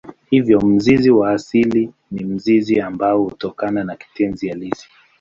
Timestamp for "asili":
1.31-1.91